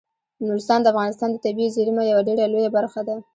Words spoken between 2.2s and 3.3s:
ډیره لویه برخه ده.